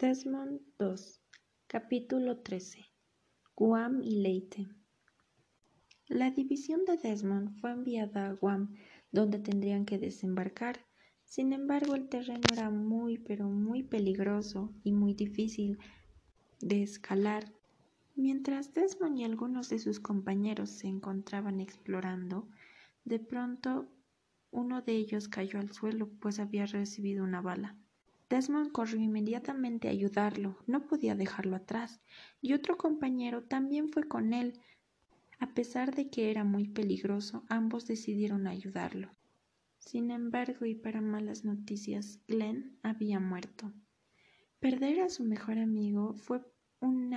Desmond 0.00 0.62
2 0.78 1.20
Capítulo 1.66 2.38
13 2.38 2.86
Guam 3.54 4.00
y 4.02 4.22
Leyte 4.22 4.66
La 6.08 6.30
división 6.30 6.86
de 6.86 6.96
Desmond 6.96 7.60
fue 7.60 7.72
enviada 7.72 8.28
a 8.28 8.32
Guam, 8.32 8.76
donde 9.12 9.38
tendrían 9.38 9.84
que 9.84 9.98
desembarcar. 9.98 10.86
Sin 11.24 11.52
embargo, 11.52 11.94
el 11.96 12.08
terreno 12.08 12.40
era 12.50 12.70
muy 12.70 13.18
pero 13.18 13.50
muy 13.50 13.82
peligroso 13.82 14.72
y 14.84 14.92
muy 14.92 15.12
difícil 15.12 15.76
de 16.60 16.82
escalar. 16.82 17.52
Mientras 18.16 18.72
Desmond 18.72 19.18
y 19.18 19.24
algunos 19.24 19.68
de 19.68 19.80
sus 19.80 20.00
compañeros 20.00 20.70
se 20.70 20.88
encontraban 20.88 21.60
explorando, 21.60 22.48
de 23.04 23.18
pronto 23.18 23.92
uno 24.50 24.80
de 24.80 24.92
ellos 24.92 25.28
cayó 25.28 25.58
al 25.58 25.72
suelo, 25.72 26.08
pues 26.22 26.38
había 26.38 26.64
recibido 26.64 27.22
una 27.22 27.42
bala. 27.42 27.76
Desmond 28.30 28.70
corrió 28.70 29.00
inmediatamente 29.00 29.88
a 29.88 29.90
ayudarlo, 29.90 30.56
no 30.68 30.86
podía 30.86 31.16
dejarlo 31.16 31.56
atrás, 31.56 32.00
y 32.40 32.52
otro 32.52 32.78
compañero 32.78 33.42
también 33.42 33.88
fue 33.88 34.04
con 34.04 34.32
él. 34.32 34.60
A 35.40 35.52
pesar 35.52 35.96
de 35.96 36.10
que 36.10 36.30
era 36.30 36.44
muy 36.44 36.68
peligroso, 36.68 37.44
ambos 37.48 37.88
decidieron 37.88 38.46
ayudarlo. 38.46 39.10
Sin 39.78 40.12
embargo, 40.12 40.64
y 40.64 40.76
para 40.76 41.00
malas 41.00 41.44
noticias, 41.44 42.20
Glenn 42.28 42.78
había 42.84 43.18
muerto. 43.18 43.72
Perder 44.60 45.00
a 45.00 45.08
su 45.08 45.24
mejor 45.24 45.58
amigo 45.58 46.14
fue 46.14 46.40
un 46.78 47.10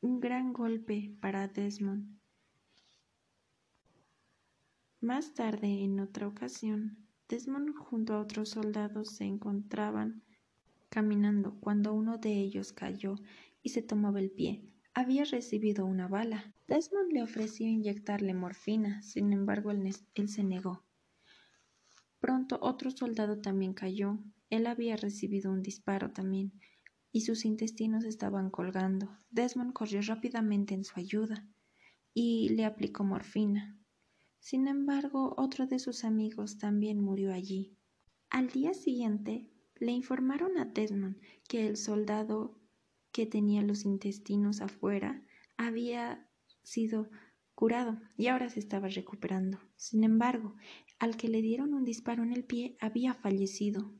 gran 0.00 0.52
golpe 0.54 1.14
para 1.20 1.48
Desmond. 1.48 2.18
Más 5.00 5.34
tarde, 5.34 5.84
en 5.84 6.00
otra 6.00 6.26
ocasión, 6.26 7.06
Desmond 7.28 7.76
junto 7.76 8.14
a 8.14 8.20
otros 8.20 8.48
soldados 8.48 9.10
se 9.10 9.24
encontraban 9.24 10.22
caminando 10.88 11.58
cuando 11.60 11.92
uno 11.94 12.18
de 12.18 12.32
ellos 12.32 12.72
cayó 12.72 13.16
y 13.62 13.70
se 13.70 13.82
tomaba 13.82 14.20
el 14.20 14.30
pie. 14.30 14.72
Había 14.94 15.24
recibido 15.24 15.86
una 15.86 16.08
bala. 16.08 16.54
Desmond 16.66 17.12
le 17.12 17.22
ofreció 17.22 17.66
inyectarle 17.66 18.34
morfina, 18.34 19.02
sin 19.02 19.32
embargo 19.32 19.70
él, 19.70 20.28
se 20.28 20.44
negó. 20.44 20.84
Pronto 22.20 22.58
otro 22.60 22.90
soldado 22.90 23.40
también 23.40 23.74
cayó. 23.74 24.18
Él 24.50 24.66
había 24.66 24.96
recibido 24.96 25.52
un 25.52 25.62
disparo 25.62 26.10
también 26.10 26.52
y 27.12 27.22
sus 27.22 27.44
intestinos 27.44 28.04
estaban 28.04 28.50
colgando. 28.50 29.16
Desmond 29.30 29.72
corrió 29.72 30.00
rápidamente 30.02 30.74
en 30.74 30.84
su 30.84 30.98
ayuda 30.98 31.46
y 32.14 32.48
le 32.50 32.64
aplicó 32.64 33.04
morfina. 33.04 33.78
Sin 34.40 34.68
embargo, 34.68 35.34
otro 35.36 35.66
de 35.66 35.78
sus 35.78 36.04
amigos 36.04 36.58
también 36.58 37.00
murió 37.00 37.32
allí. 37.32 37.76
Al 38.30 38.48
día 38.48 38.74
siguiente, 38.74 39.50
le 39.80 39.92
informaron 39.92 40.58
a 40.58 40.64
Desmond 40.64 41.20
que 41.48 41.66
el 41.66 41.76
soldado 41.76 42.58
que 43.12 43.26
tenía 43.26 43.62
los 43.62 43.84
intestinos 43.84 44.60
afuera 44.60 45.22
había 45.56 46.28
sido 46.62 47.10
curado 47.54 48.00
y 48.16 48.28
ahora 48.28 48.48
se 48.48 48.60
estaba 48.60 48.88
recuperando. 48.88 49.58
Sin 49.76 50.04
embargo, 50.04 50.54
al 50.98 51.16
que 51.16 51.28
le 51.28 51.42
dieron 51.42 51.74
un 51.74 51.84
disparo 51.84 52.22
en 52.22 52.32
el 52.32 52.44
pie 52.44 52.76
había 52.80 53.14
fallecido. 53.14 53.92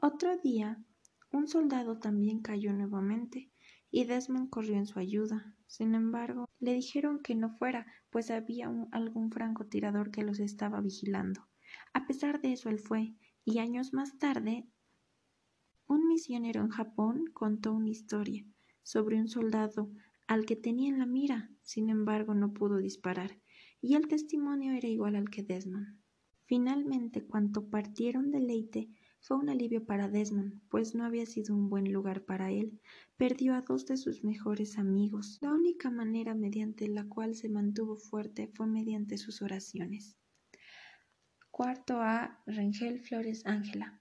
Otro 0.00 0.36
día, 0.38 0.84
un 1.32 1.48
soldado 1.48 1.98
también 1.98 2.40
cayó 2.40 2.72
nuevamente 2.72 3.50
y 3.90 4.04
Desmond 4.04 4.50
corrió 4.50 4.76
en 4.76 4.86
su 4.86 4.98
ayuda. 4.98 5.54
Sin 5.66 5.94
embargo, 5.94 6.48
le 6.58 6.74
dijeron 6.74 7.20
que 7.22 7.34
no 7.34 7.50
fuera, 7.50 7.86
pues 8.10 8.30
había 8.30 8.70
algún 8.92 9.30
francotirador 9.30 10.10
que 10.10 10.22
los 10.22 10.38
estaba 10.40 10.80
vigilando. 10.80 11.48
A 11.92 12.06
pesar 12.06 12.40
de 12.40 12.52
eso, 12.52 12.68
él 12.68 12.78
fue, 12.78 13.14
y 13.44 13.58
años 13.58 13.92
más 13.92 14.18
tarde 14.18 14.68
en 16.28 16.68
Japón 16.68 17.24
contó 17.32 17.72
una 17.72 17.88
historia 17.88 18.44
sobre 18.82 19.18
un 19.18 19.28
soldado 19.28 19.90
al 20.26 20.44
que 20.44 20.54
tenía 20.54 20.90
en 20.90 20.98
la 20.98 21.06
mira, 21.06 21.50
sin 21.62 21.88
embargo 21.88 22.34
no 22.34 22.52
pudo 22.52 22.76
disparar, 22.76 23.40
y 23.80 23.94
el 23.94 24.06
testimonio 24.06 24.72
era 24.72 24.86
igual 24.86 25.16
al 25.16 25.30
que 25.30 25.42
Desmond. 25.42 25.98
Finalmente, 26.44 27.24
cuando 27.24 27.70
partieron 27.70 28.30
de 28.30 28.40
Leyte, 28.40 28.90
fue 29.20 29.38
un 29.38 29.48
alivio 29.48 29.86
para 29.86 30.08
Desmond, 30.08 30.60
pues 30.68 30.94
no 30.94 31.04
había 31.04 31.24
sido 31.24 31.54
un 31.54 31.70
buen 31.70 31.90
lugar 31.90 32.24
para 32.24 32.50
él. 32.50 32.78
Perdió 33.16 33.54
a 33.54 33.62
dos 33.62 33.86
de 33.86 33.96
sus 33.96 34.22
mejores 34.22 34.78
amigos. 34.78 35.38
La 35.40 35.52
única 35.52 35.90
manera 35.90 36.34
mediante 36.34 36.86
la 36.88 37.04
cual 37.08 37.34
se 37.34 37.48
mantuvo 37.48 37.96
fuerte 37.96 38.50
fue 38.54 38.66
mediante 38.66 39.16
sus 39.16 39.40
oraciones. 39.42 40.16
Cuarto 41.50 42.00
A. 42.00 42.42
Rengel 42.46 43.00
Flores 43.00 43.44
Ángela. 43.46 43.98